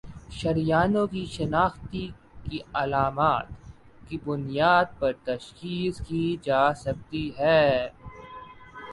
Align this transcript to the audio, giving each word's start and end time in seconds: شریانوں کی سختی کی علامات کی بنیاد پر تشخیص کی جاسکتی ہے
شریانوں 0.31 1.05
کی 1.07 1.23
سختی 1.27 2.05
کی 2.45 2.59
علامات 2.73 3.47
کی 4.07 4.17
بنیاد 4.25 4.85
پر 4.99 5.11
تشخیص 5.25 6.01
کی 6.07 6.25
جاسکتی 6.43 7.25
ہے 7.39 7.65